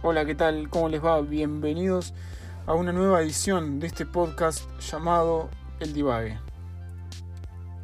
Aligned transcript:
Hola, 0.00 0.24
¿qué 0.24 0.36
tal? 0.36 0.70
¿Cómo 0.70 0.88
les 0.88 1.04
va? 1.04 1.20
Bienvenidos 1.22 2.14
a 2.66 2.74
una 2.74 2.92
nueva 2.92 3.20
edición 3.20 3.80
de 3.80 3.88
este 3.88 4.06
podcast 4.06 4.62
llamado 4.78 5.50
El 5.80 5.92
Divague. 5.92 6.38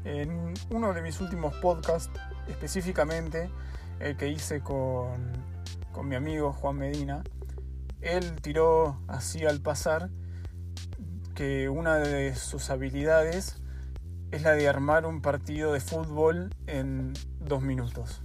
En 0.05 0.55
uno 0.71 0.95
de 0.95 1.03
mis 1.03 1.21
últimos 1.21 1.57
podcasts, 1.57 2.12
específicamente 2.46 3.50
el 3.98 4.16
que 4.16 4.29
hice 4.29 4.61
con, 4.61 5.32
con 5.91 6.07
mi 6.07 6.14
amigo 6.14 6.53
Juan 6.53 6.77
Medina, 6.77 7.25
él 8.00 8.41
tiró 8.41 9.01
así 9.09 9.45
al 9.45 9.61
pasar 9.61 10.09
que 11.35 11.69
una 11.69 11.96
de 11.96 12.37
sus 12.37 12.71
habilidades 12.71 13.61
es 14.31 14.43
la 14.43 14.53
de 14.53 14.69
armar 14.69 15.05
un 15.05 15.21
partido 15.21 15.73
de 15.73 15.81
fútbol 15.81 16.51
en 16.69 17.12
dos 17.41 17.61
minutos. 17.61 18.23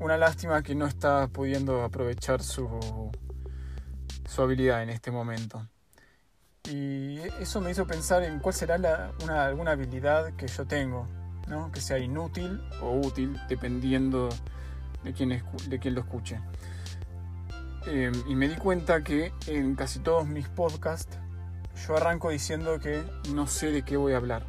Una 0.00 0.16
lástima 0.16 0.62
que 0.62 0.74
no 0.74 0.86
está 0.86 1.28
pudiendo 1.28 1.82
aprovechar 1.84 2.42
su, 2.42 3.10
su 4.26 4.42
habilidad 4.42 4.82
en 4.82 4.88
este 4.88 5.10
momento. 5.10 5.66
Y 6.70 7.18
eso 7.38 7.60
me 7.60 7.70
hizo 7.70 7.86
pensar 7.86 8.22
en 8.22 8.38
cuál 8.38 8.54
será 8.54 9.12
una, 9.22 9.44
alguna 9.44 9.72
habilidad 9.72 10.32
que 10.36 10.46
yo 10.46 10.66
tengo, 10.66 11.06
¿no? 11.48 11.70
que 11.70 11.80
sea 11.80 11.98
inútil 11.98 12.62
o 12.80 12.92
útil, 12.92 13.38
dependiendo 13.48 14.30
de 15.04 15.12
quién, 15.12 15.42
de 15.68 15.78
quién 15.78 15.94
lo 15.94 16.00
escuche. 16.00 16.40
Eh, 17.86 18.12
y 18.26 18.34
me 18.34 18.48
di 18.48 18.56
cuenta 18.56 19.02
que 19.02 19.32
en 19.46 19.74
casi 19.74 19.98
todos 20.00 20.26
mis 20.26 20.48
podcasts 20.48 21.18
yo 21.86 21.96
arranco 21.96 22.30
diciendo 22.30 22.78
que 22.78 23.02
no 23.34 23.46
sé 23.46 23.70
de 23.70 23.82
qué 23.82 23.96
voy 23.96 24.12
a 24.12 24.16
hablar. 24.16 24.46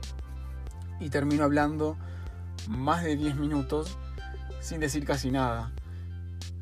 Y 0.99 1.09
termino 1.09 1.43
hablando 1.43 1.97
más 2.67 3.03
de 3.03 3.15
10 3.15 3.35
minutos 3.35 3.97
sin 4.61 4.79
decir 4.79 5.05
casi 5.05 5.31
nada. 5.31 5.71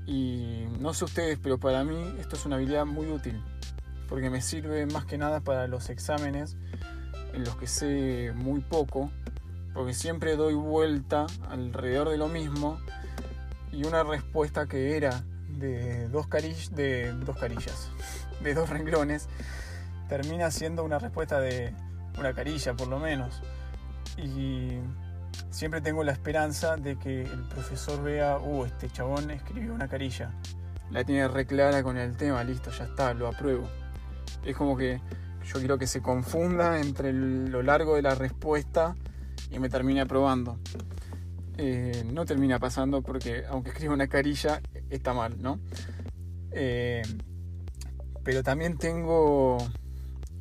Y 0.07 0.65
no 0.79 0.93
sé 0.95 1.05
ustedes, 1.05 1.37
pero 1.41 1.59
para 1.59 1.83
mí 1.83 2.15
esto 2.19 2.35
es 2.35 2.45
una 2.45 2.55
habilidad 2.55 2.85
muy 2.85 3.07
útil, 3.07 3.39
porque 4.07 4.31
me 4.31 4.41
sirve 4.41 4.87
más 4.87 5.05
que 5.05 5.19
nada 5.19 5.41
para 5.41 5.67
los 5.67 5.89
exámenes 5.91 6.57
en 7.33 7.43
los 7.43 7.55
que 7.57 7.67
sé 7.67 8.33
muy 8.33 8.61
poco, 8.61 9.11
porque 9.73 9.93
siempre 9.93 10.35
doy 10.35 10.55
vuelta 10.55 11.27
alrededor 11.49 12.09
de 12.09 12.17
lo 12.17 12.27
mismo 12.27 12.79
y 13.71 13.85
una 13.85 14.03
respuesta 14.03 14.65
que 14.65 14.97
era 14.97 15.23
de 15.47 16.07
dos, 16.07 16.27
de 16.71 17.13
dos 17.13 17.37
carillas, 17.37 17.91
de 18.43 18.53
dos 18.55 18.69
renglones, 18.69 19.27
termina 20.07 20.49
siendo 20.49 20.83
una 20.83 20.97
respuesta 20.97 21.39
de 21.39 21.73
una 22.17 22.33
carilla 22.33 22.73
por 22.73 22.87
lo 22.87 22.97
menos. 22.99 23.41
Y 24.17 24.79
siempre 25.49 25.81
tengo 25.81 26.03
la 26.03 26.11
esperanza 26.11 26.77
de 26.77 26.97
que 26.97 27.23
el 27.23 27.43
profesor 27.49 28.01
vea, 28.03 28.37
uh, 28.37 28.65
este 28.65 28.89
chabón 28.89 29.31
escribió 29.31 29.73
una 29.73 29.87
carilla. 29.87 30.31
La 30.91 31.03
tiene 31.03 31.27
re 31.27 31.45
clara 31.45 31.83
con 31.83 31.97
el 31.97 32.17
tema, 32.17 32.43
listo, 32.43 32.71
ya 32.71 32.85
está, 32.85 33.13
lo 33.13 33.27
apruebo. 33.27 33.67
Es 34.43 34.55
como 34.55 34.75
que 34.75 35.01
yo 35.45 35.59
quiero 35.59 35.77
que 35.77 35.87
se 35.87 36.01
confunda 36.01 36.79
entre 36.79 37.13
lo 37.13 37.61
largo 37.63 37.95
de 37.95 38.01
la 38.01 38.15
respuesta 38.15 38.95
y 39.51 39.59
me 39.59 39.69
termine 39.69 40.01
aprobando. 40.01 40.59
Eh, 41.57 42.05
no 42.13 42.25
termina 42.25 42.57
pasando 42.57 43.01
porque 43.01 43.43
aunque 43.49 43.71
escriba 43.71 43.93
una 43.93 44.07
carilla 44.07 44.61
está 44.89 45.13
mal, 45.13 45.41
¿no? 45.41 45.59
Eh, 46.51 47.01
pero 48.23 48.43
también 48.43 48.77
tengo 48.77 49.57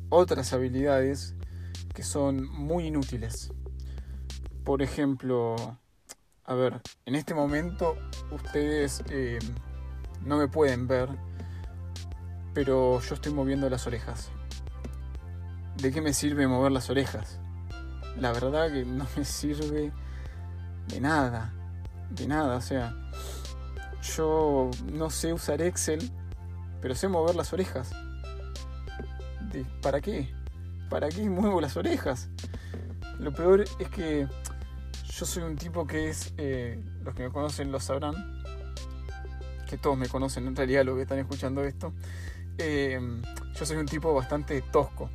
otras 0.09 0.53
habilidades 0.53 1.35
que 1.93 2.03
son 2.03 2.47
muy 2.47 2.87
inútiles 2.87 3.51
por 4.63 4.81
ejemplo, 4.81 5.55
a 6.45 6.53
ver, 6.53 6.81
en 7.05 7.15
este 7.15 7.33
momento 7.33 7.95
ustedes 8.31 9.03
eh, 9.09 9.39
no 10.25 10.37
me 10.37 10.47
pueden 10.47 10.87
ver, 10.87 11.09
pero 12.53 12.99
yo 13.01 13.15
estoy 13.15 13.33
moviendo 13.33 13.69
las 13.69 13.87
orejas. 13.87 14.31
¿De 15.77 15.91
qué 15.91 16.01
me 16.01 16.13
sirve 16.13 16.47
mover 16.47 16.71
las 16.71 16.89
orejas? 16.89 17.39
La 18.17 18.31
verdad 18.31 18.71
que 18.71 18.85
no 18.85 19.07
me 19.15 19.25
sirve 19.25 19.91
de 20.87 21.01
nada, 21.01 21.53
de 22.09 22.27
nada, 22.27 22.57
o 22.57 22.61
sea, 22.61 22.95
yo 24.01 24.71
no 24.91 25.09
sé 25.09 25.33
usar 25.33 25.61
Excel, 25.61 26.11
pero 26.81 26.95
sé 26.95 27.07
mover 27.07 27.35
las 27.35 27.53
orejas. 27.53 27.91
¿Para 29.81 30.01
qué? 30.01 30.33
¿Para 30.89 31.09
qué 31.09 31.29
muevo 31.29 31.61
las 31.61 31.77
orejas? 31.77 32.29
Lo 33.19 33.33
peor 33.33 33.65
es 33.79 33.89
que 33.89 34.27
yo 35.19 35.25
soy 35.25 35.43
un 35.43 35.57
tipo 35.57 35.85
que 35.85 36.07
es, 36.07 36.33
eh, 36.37 36.81
los 37.03 37.13
que 37.13 37.23
me 37.23 37.29
conocen 37.29 37.73
lo 37.73 37.81
sabrán, 37.81 38.41
que 39.67 39.77
todos 39.77 39.97
me 39.97 40.07
conocen 40.07 40.47
en 40.47 40.55
realidad 40.55 40.85
los 40.85 40.95
que 40.95 41.01
están 41.01 41.19
escuchando 41.19 41.61
esto, 41.65 41.91
eh, 42.57 42.97
yo 43.53 43.65
soy 43.65 43.75
un 43.75 43.85
tipo 43.85 44.13
bastante 44.13 44.61
tosco 44.61 45.09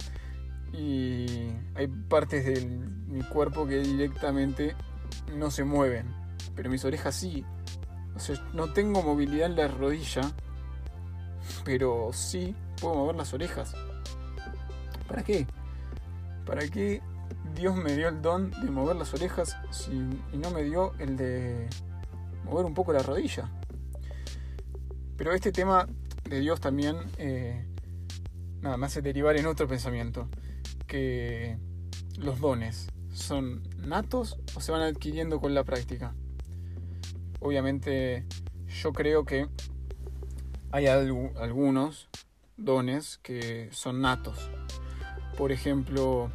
y 0.75 1.49
hay 1.75 1.87
partes 1.87 2.45
de 2.45 2.67
mi 2.67 3.23
cuerpo 3.23 3.67
que 3.67 3.79
directamente 3.79 4.77
no 5.35 5.51
se 5.51 5.65
mueven, 5.65 6.15
pero 6.55 6.69
mis 6.69 6.85
orejas 6.85 7.15
sí. 7.15 7.43
O 8.15 8.19
sea, 8.19 8.37
no 8.53 8.75
tengo 8.75 9.03
movilidad 9.03 9.47
en 9.47 9.57
la 9.57 9.69
rodilla, 9.69 10.31
pero 11.65 12.11
sí 12.13 12.55
puedo 12.79 12.95
mover 12.97 13.17
las 13.17 13.33
orejas. 13.33 13.75
¿Para 15.09 15.25
qué? 15.25 15.47
¿Para 16.45 16.69
qué 16.69 17.01
Dios 17.55 17.77
me 17.77 17.95
dio 17.95 18.09
el 18.09 18.21
don 18.21 18.51
de 18.51 18.71
mover 18.71 18.97
las 18.97 19.15
orejas 19.15 19.57
y 20.33 20.37
no 20.37 20.51
me 20.51 20.65
dio 20.65 20.93
el 20.99 21.17
de 21.17 21.69
mover 22.45 22.67
un 22.67 22.75
poco 22.75 22.93
la 22.93 23.03
rodilla. 23.03 23.51
Pero 25.17 25.33
este 25.33 25.53
tema 25.53 25.87
de 26.29 26.41
Dios 26.41 26.61
también 26.61 26.97
eh, 27.19 27.65
nada, 28.65 28.79
me 28.79 28.87
hace 28.87 29.03
derivar 29.03 29.37
en 29.37 29.47
otro 29.47 29.69
pensamiento, 29.69 30.27
que 30.87 31.59
los 32.19 32.41
dones 32.41 32.89
son 33.13 33.63
natos 33.77 34.39
o 34.57 34.61
se 34.61 34.73
van 34.73 34.81
adquiriendo 34.81 35.41
con 35.41 35.55
la 35.55 35.65
práctica. 35.65 36.15
Obviamente 37.41 38.25
yo 38.83 38.93
creo 38.93 39.25
que 39.25 39.49
hay 40.73 40.87
algunos 40.87 42.09
dones 42.57 43.19
que 43.23 43.69
son 43.71 44.01
natos. 44.01 44.51
Por 45.37 45.53
ejemplo, 45.53 46.33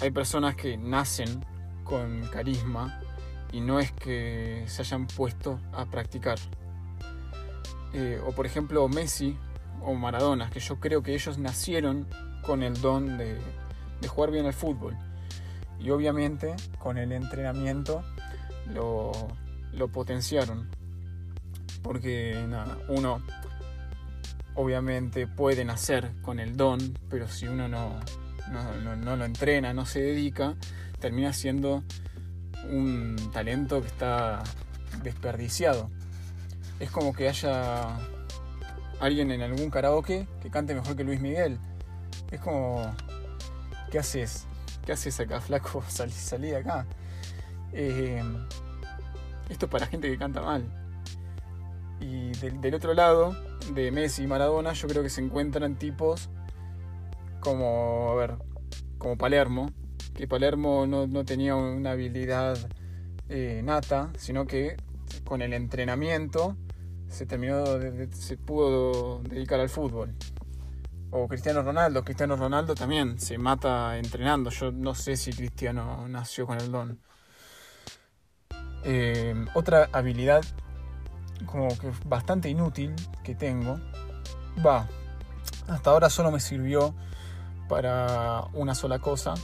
hay 0.00 0.10
personas 0.10 0.54
que 0.54 0.76
nacen 0.76 1.44
con 1.84 2.26
carisma 2.28 3.00
y 3.52 3.60
no 3.60 3.80
es 3.80 3.92
que 3.92 4.64
se 4.66 4.82
hayan 4.82 5.06
puesto 5.06 5.58
a 5.72 5.86
practicar. 5.86 6.38
Eh, 7.92 8.20
o 8.26 8.32
por 8.32 8.46
ejemplo 8.46 8.86
Messi 8.88 9.36
o 9.82 9.94
Maradona, 9.94 10.50
que 10.50 10.60
yo 10.60 10.78
creo 10.78 11.02
que 11.02 11.14
ellos 11.14 11.38
nacieron 11.38 12.06
con 12.42 12.62
el 12.62 12.80
don 12.80 13.16
de, 13.18 13.38
jugar 14.06 14.30
bien 14.30 14.46
al 14.46 14.52
fútbol. 14.52 14.96
Y 15.80 15.90
obviamente 15.90 16.54
con 16.78 16.98
el 16.98 17.12
entrenamiento 17.12 18.02
lo, 18.72 19.12
lo 19.72 19.88
potenciaron. 19.88 20.68
Porque 21.82 22.44
nada, 22.48 22.76
uno 22.88 23.22
obviamente 24.54 25.26
puede 25.26 25.64
nacer 25.64 26.10
con 26.20 26.40
el 26.40 26.56
don, 26.56 26.98
pero 27.08 27.28
si 27.28 27.46
uno 27.46 27.68
no, 27.68 28.00
no, 28.50 29.16
lo 29.16 29.24
entrena, 29.24 29.72
no 29.72 29.86
se 29.86 30.00
dedica, 30.00 30.56
termina 31.00 31.32
siendo 31.32 31.82
un 32.70 33.16
talento 33.32 33.80
que 33.80 33.88
está 33.88 34.42
desperdiciado. 35.02 35.90
Es 36.80 36.90
como 36.90 37.12
que 37.12 37.28
haya 37.28 37.96
alguien 39.00 39.30
en 39.30 39.42
algún 39.42 39.70
karaoke 39.70 40.26
que 40.40 40.50
cante 40.50 40.74
mejor 40.74 40.96
que 40.96 41.04
Luis 41.04 41.20
Miguel. 41.20 41.58
Es 42.30 42.40
como, 42.40 42.94
¿qué 43.90 43.98
haces? 43.98 44.46
¿Qué 44.84 44.92
haces 44.92 45.18
acá, 45.20 45.40
flaco? 45.42 45.82
Salí, 45.88 46.48
de 46.48 46.56
acá. 46.56 46.86
Eh, 47.72 48.22
esto 49.48 49.66
es 49.66 49.72
para 49.72 49.86
gente 49.86 50.08
que 50.10 50.18
canta 50.18 50.42
mal. 50.42 50.64
Y 52.00 52.30
del 52.32 52.74
otro 52.74 52.94
lado, 52.94 53.36
de 53.74 53.90
Messi 53.90 54.22
y 54.22 54.26
Maradona, 54.26 54.72
yo 54.72 54.88
creo 54.88 55.02
que 55.02 55.10
se 55.10 55.20
encuentran 55.20 55.76
tipos 55.76 56.30
como, 57.40 58.10
a 58.10 58.14
ver, 58.14 58.36
como 58.98 59.16
Palermo, 59.16 59.70
que 60.14 60.26
Palermo 60.26 60.86
no, 60.86 61.24
tenía 61.24 61.54
una 61.54 61.92
habilidad 61.92 62.58
eh, 63.28 63.60
nata, 63.64 64.10
sino 64.16 64.46
que 64.46 64.76
con 65.24 65.42
el 65.42 65.52
entrenamiento 65.52 66.56
se 67.08 67.26
terminó, 67.26 67.64
se 68.12 68.36
pudo 68.36 69.20
dedicar 69.22 69.60
al 69.60 69.68
fútbol. 69.68 70.14
O 71.10 71.26
Cristiano 71.26 71.62
Ronaldo, 71.62 72.04
Cristiano 72.04 72.36
Ronaldo 72.36 72.74
también 72.74 73.18
se 73.18 73.38
mata 73.38 73.96
entrenando. 73.96 74.50
Yo 74.50 74.70
no 74.72 74.94
sé 74.94 75.16
si 75.16 75.32
Cristiano 75.32 76.06
nació 76.06 76.46
con 76.46 76.58
el 76.58 76.70
don. 76.70 77.00
Eh, 78.84 79.34
otra 79.54 79.88
habilidad 79.92 80.44
como 81.46 81.68
que 81.78 81.90
bastante 82.04 82.48
inútil 82.48 82.94
que 83.22 83.34
tengo, 83.34 83.78
va, 84.64 84.88
hasta 85.68 85.90
ahora 85.90 86.10
solo 86.10 86.30
me 86.30 86.40
sirvió 86.40 86.94
para 87.68 88.44
una 88.54 88.74
sola 88.74 88.98
cosa, 88.98 89.34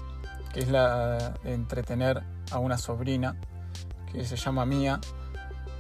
que 0.53 0.61
es 0.61 0.69
la 0.69 1.35
de 1.43 1.55
entretener 1.55 2.23
a 2.51 2.59
una 2.59 2.79
sobrina 2.79 3.37
que 4.13 4.25
se 4.25 4.37
llama 4.37 4.65
Mía, 4.65 5.01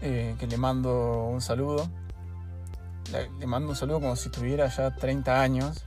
eh, 0.02 0.37
que 0.38 0.46
le 0.46 0.56
mando 0.56 1.26
un 1.26 1.41
saludo. 1.41 1.88
le 3.38 3.46
mando 3.46 3.70
un 3.70 3.76
saludo 3.76 4.00
como 4.00 4.17
si 4.17 4.29
tuviera 4.29 4.69
ya 4.69 4.94
30 4.94 5.41
años. 5.41 5.85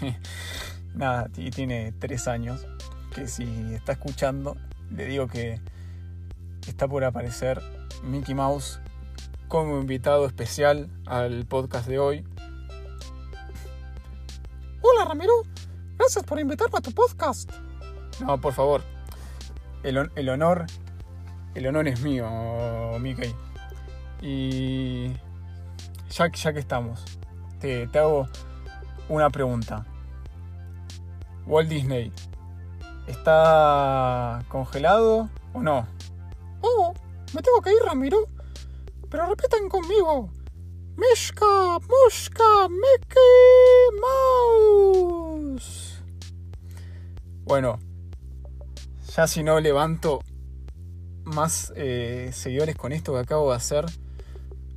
Nada, 0.94 1.28
y 1.36 1.50
tiene 1.50 1.92
3 1.92 2.28
años. 2.28 2.66
Que 3.14 3.26
si 3.26 3.44
está 3.74 3.92
escuchando, 3.92 4.56
le 4.90 5.06
digo 5.06 5.28
que 5.28 5.60
está 6.66 6.86
por 6.88 7.04
aparecer 7.04 7.60
Mickey 8.02 8.34
Mouse 8.34 8.80
como 9.48 9.80
invitado 9.80 10.26
especial 10.26 10.88
al 11.06 11.44
podcast 11.46 11.86
de 11.88 11.98
hoy. 11.98 12.24
Hola 14.82 15.04
Ramiro, 15.04 15.42
gracias 16.10 16.24
por 16.24 16.40
invitarme 16.40 16.76
a 16.76 16.80
tu 16.80 16.90
podcast. 16.90 17.52
No, 18.18 18.40
por 18.40 18.52
favor. 18.52 18.82
El, 19.84 20.10
el 20.16 20.28
honor, 20.28 20.66
el 21.54 21.68
honor 21.68 21.86
es 21.86 22.00
mío, 22.00 22.28
Mickey. 22.98 23.32
Y 24.20 25.12
ya, 26.10 26.28
ya 26.32 26.52
que 26.52 26.58
estamos, 26.58 27.04
te, 27.60 27.86
te 27.86 27.98
hago 28.00 28.26
una 29.08 29.30
pregunta. 29.30 29.86
Walt 31.46 31.68
Disney, 31.68 32.12
¿está 33.06 34.44
congelado 34.48 35.30
o 35.52 35.62
no? 35.62 35.86
Oh, 36.60 36.92
me 37.32 37.40
tengo 37.40 37.62
que 37.62 37.70
ir, 37.70 37.82
Ramiro. 37.84 38.26
Pero 39.08 39.26
repitan 39.26 39.68
conmigo. 39.68 40.28
Mishka, 40.96 41.78
Mushka, 41.78 42.68
Mickey 42.68 43.90
Mouse. 44.00 45.89
Bueno, 47.50 47.80
ya 49.16 49.26
si 49.26 49.42
no 49.42 49.58
levanto 49.58 50.20
más 51.24 51.72
eh, 51.74 52.30
seguidores 52.32 52.76
con 52.76 52.92
esto 52.92 53.12
que 53.14 53.18
acabo 53.18 53.50
de 53.50 53.56
hacer, 53.56 53.86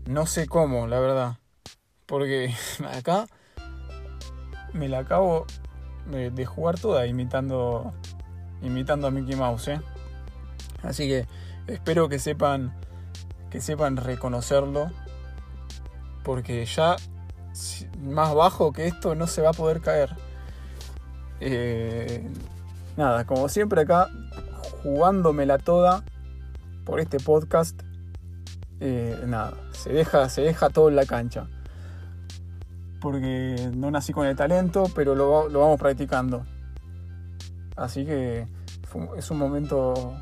no 0.08 0.26
sé 0.26 0.48
cómo, 0.48 0.88
la 0.88 1.00
verdad. 1.00 1.38
Porque 2.08 2.52
acá 2.98 3.28
me 4.74 4.90
la 4.90 4.98
acabo 4.98 5.46
de, 6.10 6.46
jugar 6.48 6.80
toda 6.80 7.06
imitando, 7.06 7.94
imitando 8.64 9.06
a 9.06 9.12
Mickey 9.12 9.36
Mouse. 9.36 9.68
¿eh? 9.68 9.80
Así 10.82 11.08
que 11.08 11.28
espero 11.68 12.10
que 12.10 12.18
sepan, 12.18 12.74
que 13.52 13.62
sepan 13.62 13.98
reconocerlo. 13.98 14.90
Porque 16.24 16.66
ya 16.66 16.96
más 18.02 18.34
bajo 18.34 18.74
que 18.74 18.88
esto 18.88 19.14
no 19.14 19.28
se 19.28 19.44
va 19.44 19.52
a 19.52 19.54
poder 19.54 19.80
caer. 19.80 20.16
Eh, 21.40 22.28
nada, 22.98 23.26
como 23.26 23.50
siempre 23.50 23.82
acá, 23.82 24.10
jugándomela 24.84 25.58
toda 25.58 26.04
por 26.86 27.00
este 27.00 27.20
podcast. 27.20 27.82
Eh, 28.80 29.18
nada, 29.26 29.54
se 29.72 29.94
deja, 29.94 30.30
se 30.30 30.42
deja 30.42 30.70
todo 30.70 30.90
en 30.90 30.96
la 30.96 31.06
cancha. 31.06 31.48
Porque 33.00 33.72
no 33.76 33.92
nací 33.92 34.14
con 34.14 34.28
el 34.28 34.36
talento, 34.36 34.86
pero 34.96 35.16
lo, 35.16 35.50
vamos 35.50 35.80
practicando. 35.80 36.46
Así 37.76 38.06
que 38.06 38.48
es 39.18 39.32
un 39.32 39.38
momento 39.38 40.16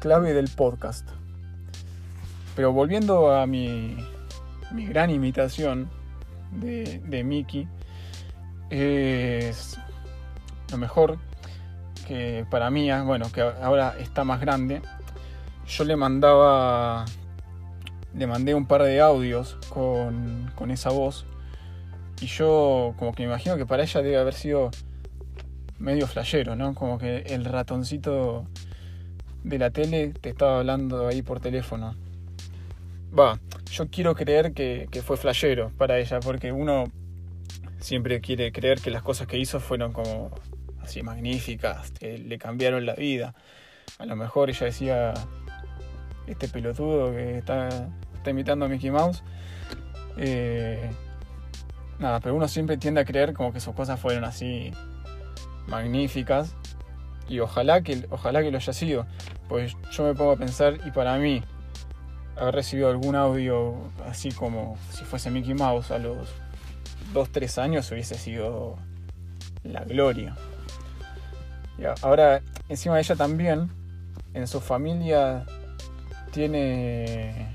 clave 0.00 0.32
del 0.32 0.48
podcast. 0.48 1.08
Pero 2.54 2.72
volviendo 2.72 3.34
a 3.34 3.46
mi, 3.46 3.96
mi 4.72 4.86
gran 4.86 5.10
imitación 5.10 5.90
de, 6.52 7.00
de 7.06 7.22
Mickey, 7.22 7.68
es 8.70 9.78
lo 10.70 10.78
mejor 10.78 11.18
que 12.06 12.46
para 12.50 12.70
mí, 12.70 12.88
bueno, 13.04 13.30
que 13.32 13.40
ahora 13.40 13.96
está 13.98 14.24
más 14.24 14.40
grande, 14.40 14.82
yo 15.66 15.84
le 15.84 15.96
mandaba 15.96 17.04
le 18.16 18.26
mandé 18.26 18.54
un 18.54 18.66
par 18.66 18.82
de 18.82 19.00
audios 19.00 19.58
con, 19.68 20.50
con 20.54 20.70
esa 20.70 20.90
voz. 20.90 21.26
Y 22.20 22.26
yo 22.26 22.94
como 22.98 23.12
que 23.12 23.22
me 23.24 23.28
imagino 23.28 23.56
que 23.56 23.66
para 23.66 23.82
ella 23.82 24.02
debe 24.02 24.16
haber 24.16 24.34
sido 24.34 24.70
medio 25.78 26.06
flashero, 26.06 26.56
¿no? 26.56 26.74
Como 26.74 26.98
que 26.98 27.18
el 27.26 27.44
ratoncito 27.44 28.46
de 29.44 29.58
la 29.58 29.70
tele 29.70 30.14
te 30.20 30.30
estaba 30.30 30.58
hablando 30.60 31.06
ahí 31.08 31.20
por 31.20 31.40
teléfono. 31.40 31.94
Va, 33.16 33.38
yo 33.70 33.88
quiero 33.88 34.14
creer 34.14 34.52
que, 34.52 34.88
que, 34.90 35.02
fue 35.02 35.16
flashero 35.16 35.70
para 35.76 35.98
ella, 35.98 36.20
porque 36.20 36.52
uno 36.52 36.84
siempre 37.78 38.20
quiere 38.20 38.50
creer 38.50 38.80
que 38.80 38.90
las 38.90 39.02
cosas 39.02 39.26
que 39.26 39.38
hizo 39.38 39.60
fueron 39.60 39.92
como 39.92 40.30
así 40.86 41.02
magníficas, 41.02 41.90
que 41.92 42.18
le 42.18 42.38
cambiaron 42.38 42.86
la 42.86 42.94
vida. 42.94 43.34
A 43.98 44.06
lo 44.06 44.16
mejor 44.16 44.50
ella 44.50 44.66
decía, 44.66 45.14
este 46.26 46.48
pelotudo 46.48 47.12
que 47.12 47.38
está 47.38 47.88
imitando 48.26 48.66
a 48.66 48.68
Mickey 48.68 48.90
Mouse. 48.90 49.22
Eh, 50.16 50.90
nada, 51.98 52.20
pero 52.20 52.34
uno 52.34 52.48
siempre 52.48 52.76
tiende 52.76 53.00
a 53.00 53.04
creer 53.04 53.32
como 53.32 53.52
que 53.52 53.60
sus 53.60 53.74
cosas 53.74 54.00
fueron 54.00 54.24
así 54.24 54.72
magníficas. 55.66 56.54
Y 57.28 57.40
ojalá 57.40 57.82
que, 57.82 58.06
ojalá 58.10 58.42
que 58.42 58.50
lo 58.50 58.58
haya 58.58 58.72
sido. 58.72 59.06
Pues 59.48 59.76
yo 59.92 60.04
me 60.04 60.14
pongo 60.14 60.32
a 60.32 60.36
pensar 60.36 60.78
y 60.86 60.90
para 60.90 61.16
mí 61.18 61.42
haber 62.36 62.54
recibido 62.54 62.90
algún 62.90 63.16
audio 63.16 63.74
así 64.06 64.30
como 64.30 64.76
si 64.90 65.04
fuese 65.04 65.30
Mickey 65.30 65.54
Mouse 65.54 65.90
a 65.90 65.98
los 65.98 66.28
2-3 67.14 67.62
años 67.62 67.90
hubiese 67.90 68.16
sido 68.16 68.76
la 69.64 69.84
gloria. 69.84 70.36
Ahora, 72.02 72.42
encima 72.68 72.98
ella 72.98 73.16
también, 73.16 73.70
en 74.34 74.46
su 74.46 74.60
familia 74.60 75.44
tiene 76.32 77.54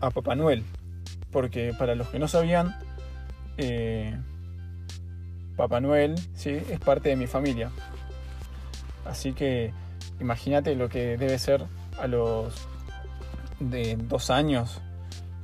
a 0.00 0.10
Papá 0.10 0.34
Noel. 0.34 0.64
Porque 1.30 1.72
para 1.78 1.94
los 1.94 2.08
que 2.08 2.18
no 2.18 2.28
sabían, 2.28 2.76
eh, 3.56 4.16
Papá 5.56 5.80
Noel 5.80 6.14
¿sí? 6.34 6.50
es 6.50 6.80
parte 6.80 7.10
de 7.10 7.16
mi 7.16 7.26
familia. 7.26 7.70
Así 9.04 9.32
que 9.32 9.72
imagínate 10.20 10.74
lo 10.74 10.88
que 10.88 11.16
debe 11.16 11.38
ser 11.38 11.64
a 11.98 12.06
los 12.06 12.66
de 13.58 13.96
dos 13.96 14.30
años 14.30 14.80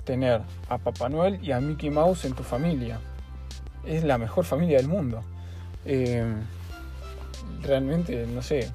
tener 0.05 0.41
a 0.69 0.79
Papá 0.79 1.09
Noel 1.09 1.39
y 1.43 1.53
a 1.53 1.61
Mickey 1.61 1.91
Mouse 1.91 2.25
en 2.25 2.33
tu 2.33 2.43
familia. 2.43 2.99
Es 3.85 4.05
la 4.05 4.19
mejor 4.19 4.45
familia 4.45 4.79
del 4.79 4.89
mundo. 4.89 5.23
Eh, 5.85 6.25
realmente, 7.67 8.27
no 8.27 8.43
sé, 8.43 8.71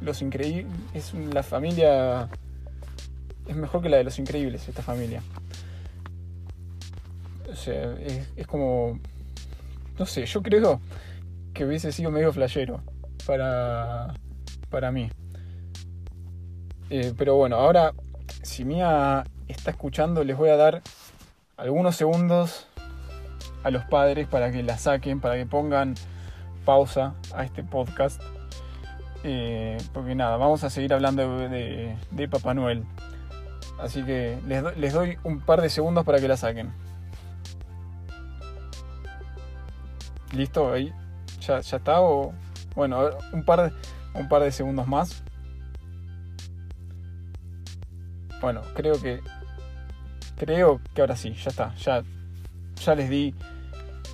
los 0.00 0.22
increíbles. 0.22 0.72
Es 0.94 1.14
la 1.14 1.42
familia 1.42 2.28
es 3.50 3.56
mejor 3.56 3.82
que 3.82 3.88
la 3.88 3.96
de 3.96 4.04
los 4.04 4.18
increíbles, 4.20 4.68
esta 4.68 4.80
familia. 4.80 5.22
O 7.50 7.56
sea, 7.56 7.96
es, 8.36 8.46
como. 8.46 9.00
No 9.98 10.06
sé, 10.06 10.24
yo 10.24 10.40
creo 10.40 10.80
que 11.52 11.64
hubiese 11.64 11.90
sido 11.90 12.12
medio 12.12 12.32
flashero 12.32 12.80
para, 13.26 14.14
para 14.70 14.92
mí. 14.92 15.10
Eh, 16.90 17.12
pero 17.18 17.34
bueno, 17.34 17.56
ahora, 17.56 17.92
si 18.42 18.64
Mía 18.64 19.24
está 19.48 19.72
escuchando, 19.72 20.22
les 20.22 20.36
voy 20.36 20.50
a 20.50 20.56
dar 20.56 20.82
algunos 21.56 21.96
segundos 21.96 22.68
a 23.64 23.70
los 23.70 23.84
padres 23.86 24.28
para 24.28 24.52
que 24.52 24.62
la 24.62 24.78
saquen, 24.78 25.20
para 25.20 25.34
que 25.34 25.44
pongan 25.44 25.96
pausa 26.64 27.14
a 27.34 27.44
este 27.44 27.62
podcast. 27.62 28.20
Eh, 29.22 29.76
porque 29.92 30.14
nada, 30.14 30.36
vamos 30.36 30.64
a 30.64 30.70
seguir 30.70 30.94
hablando 30.94 31.38
de, 31.38 31.96
de 32.10 32.28
Papá 32.28 32.54
Noel. 32.54 32.84
Así 33.80 34.02
que 34.02 34.38
les, 34.46 34.92
doy 34.92 35.18
un 35.24 35.40
par 35.40 35.62
de 35.62 35.70
segundos 35.70 36.04
para 36.04 36.18
que 36.18 36.28
la 36.28 36.36
saquen. 36.36 36.72
¿Listo? 40.32 40.72
Ahí. 40.72 40.92
¿Ya, 41.40 41.60
ya 41.60 41.76
está? 41.78 42.02
O, 42.02 42.34
bueno, 42.74 43.10
un 43.32 43.42
par, 43.44 43.72
un 44.14 44.28
par 44.28 44.42
de 44.42 44.52
segundos 44.52 44.86
más. 44.86 45.22
Bueno, 48.40 48.60
creo 48.74 49.00
que. 49.00 49.20
Creo 50.36 50.80
que 50.94 51.00
ahora 51.00 51.16
sí, 51.16 51.32
ya 51.32 51.50
está. 51.50 51.74
Ya, 51.76 52.02
ya 52.76 52.94
les 52.94 53.08
di 53.08 53.34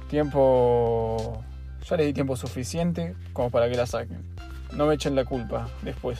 tiempo. 0.08 1.42
Ya 1.88 1.96
les 1.96 2.06
di 2.06 2.12
tiempo 2.12 2.36
suficiente 2.36 3.14
como 3.32 3.50
para 3.50 3.68
que 3.70 3.76
la 3.76 3.86
saquen. 3.86 4.24
No 4.72 4.86
me 4.86 4.94
echen 4.94 5.14
la 5.14 5.24
culpa 5.24 5.68
después. 5.82 6.18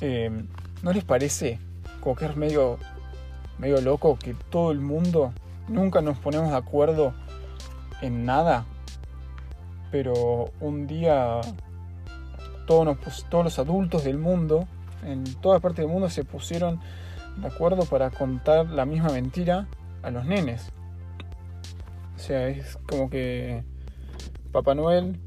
Eh, 0.00 0.30
¿No 0.82 0.92
les 0.92 1.04
parece 1.04 1.58
como 2.00 2.16
que 2.16 2.26
es 2.26 2.36
medio, 2.36 2.78
loco 3.58 4.18
que 4.18 4.34
todo 4.50 4.72
el 4.72 4.80
mundo 4.80 5.32
nunca 5.68 6.00
nos 6.00 6.18
ponemos 6.18 6.50
de 6.50 6.56
acuerdo 6.56 7.14
en 8.00 8.24
nada, 8.24 8.64
pero 9.92 10.50
un 10.60 10.86
día 10.88 11.40
todos, 12.66 13.26
todos 13.28 13.44
los 13.44 13.58
adultos 13.58 14.04
del 14.04 14.18
mundo, 14.18 14.66
en 15.04 15.24
toda 15.40 15.60
parte 15.60 15.82
del 15.82 15.90
mundo, 15.90 16.10
se 16.10 16.24
pusieron 16.24 16.80
de 17.36 17.46
acuerdo 17.46 17.84
para 17.84 18.10
contar 18.10 18.66
la 18.66 18.84
misma 18.84 19.10
mentira 19.10 19.68
a 20.02 20.10
los 20.10 20.24
nenes. 20.24 20.70
O 22.16 22.18
sea, 22.18 22.48
es 22.48 22.76
como 22.88 23.08
que 23.08 23.62
Papá 24.52 24.74
Noel. 24.74 25.18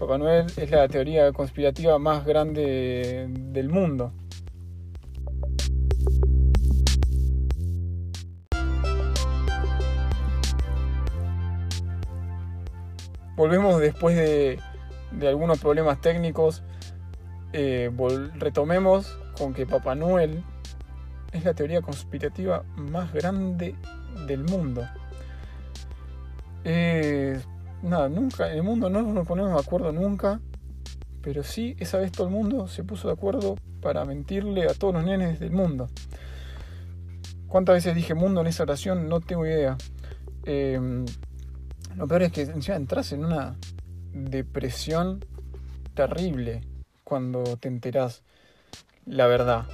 Papá 0.00 0.18
Noel 0.18 0.46
es 0.56 0.68
la 0.72 0.88
teoría 0.88 1.32
conspirativa 1.32 1.96
más 2.00 2.26
grande 2.26 3.28
del 3.28 3.68
mundo. 3.68 4.12
Volvemos 13.36 13.80
después 13.80 14.16
de, 14.16 14.58
algunos 15.22 15.60
problemas 15.60 16.00
técnicos. 16.00 16.64
Eh, 17.52 17.92
retomemos 18.34 19.16
con 19.38 19.54
que 19.54 19.66
Papá 19.66 19.94
Noel 19.94 20.42
es 21.30 21.44
la 21.44 21.54
teoría 21.54 21.80
conspirativa 21.80 22.64
más 22.76 23.12
grande 23.12 23.76
del 24.26 24.42
mundo. 24.42 24.84
Eh, 26.70 27.40
nada, 27.82 28.10
nunca, 28.10 28.50
en 28.50 28.58
el 28.58 28.62
mundo 28.62 28.90
no 28.90 29.00
nos 29.00 29.26
ponemos 29.26 29.54
de 29.54 29.58
acuerdo 29.58 29.90
nunca, 29.90 30.38
pero 31.22 31.42
sí, 31.42 31.74
esa 31.78 31.96
vez 31.96 32.12
todo 32.12 32.26
el 32.26 32.32
mundo 32.34 32.68
se 32.68 32.84
puso 32.84 33.08
de 33.08 33.14
acuerdo 33.14 33.56
para 33.80 34.04
mentirle 34.04 34.68
a 34.68 34.74
todos 34.74 34.92
los 34.92 35.02
nenes 35.02 35.40
del 35.40 35.50
mundo. 35.50 35.88
¿Cuántas 37.46 37.76
veces 37.76 37.94
dije 37.94 38.12
mundo 38.12 38.42
en 38.42 38.48
esa 38.48 38.64
oración? 38.64 39.08
No 39.08 39.22
tengo 39.22 39.46
idea. 39.46 39.78
Em, 40.44 41.06
lo 41.96 42.06
peor 42.06 42.24
es 42.24 42.32
que 42.32 42.42
encima 42.42 42.76
entras 42.76 43.12
en 43.12 43.24
una 43.24 43.56
depresión 44.12 45.24
terrible 45.94 46.60
cuando 47.02 47.44
te 47.56 47.68
enterás 47.68 48.22
la 49.06 49.26
verdad. 49.26 49.64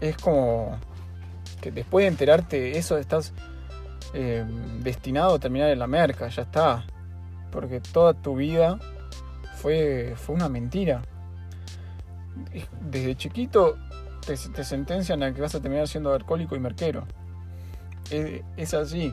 Es 0.00 0.16
como 0.18 0.78
que 1.60 1.72
después 1.72 2.04
de 2.04 2.08
enterarte 2.10 2.78
eso 2.78 2.96
estás 2.96 3.34
em, 4.12 4.80
destinado 4.80 5.34
a 5.34 5.38
terminar 5.38 5.70
en 5.70 5.78
la 5.78 5.86
merca, 5.86 6.28
ya 6.28 6.42
está. 6.42 6.84
Porque 7.50 7.80
toda 7.80 8.14
tu 8.14 8.36
vida 8.36 8.78
fue, 9.56 10.14
fue 10.16 10.34
una 10.34 10.48
mentira. 10.48 11.02
Desde 12.80 13.16
chiquito 13.16 13.76
te, 14.26 14.64
sentencian 14.64 15.22
a 15.22 15.32
que 15.32 15.40
vas 15.40 15.54
a 15.54 15.60
terminar 15.60 15.88
siendo 15.88 16.12
alcohólico 16.12 16.54
y 16.56 16.60
merquero. 16.60 17.04
Es, 18.10 18.74
así. 18.74 19.12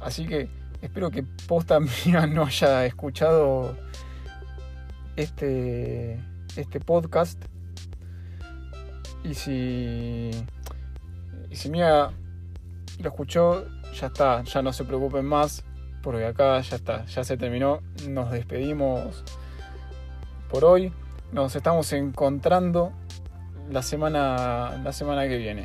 Así 0.00 0.26
que 0.26 0.48
espero 0.82 1.10
que 1.10 1.22
posta 1.22 1.78
mía 2.06 2.26
no 2.26 2.44
haya 2.44 2.84
escuchado 2.86 3.76
este, 5.16 6.20
este 6.56 6.80
podcast. 6.80 7.42
Y 9.24 9.34
si, 9.34 10.30
y 11.50 11.56
si 11.56 11.70
Mía 11.70 12.12
lo 12.98 13.10
escuchó, 13.10 13.64
ya 13.92 14.08
está, 14.08 14.42
ya 14.42 14.62
no 14.62 14.72
se 14.72 14.84
preocupen 14.84 15.24
más, 15.24 15.64
porque 16.02 16.24
acá 16.24 16.60
ya 16.60 16.76
está, 16.76 17.04
ya 17.06 17.24
se 17.24 17.36
terminó. 17.36 17.80
Nos 18.08 18.30
despedimos 18.30 19.24
por 20.50 20.64
hoy. 20.64 20.92
Nos 21.32 21.54
estamos 21.54 21.92
encontrando 21.92 22.92
la 23.70 23.82
semana, 23.82 24.80
la 24.82 24.92
semana 24.92 25.28
que 25.28 25.36
viene. 25.36 25.64